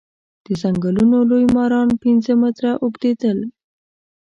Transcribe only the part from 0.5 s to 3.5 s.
ځنګلونو لوی ماران پنځه متره اوږديدل.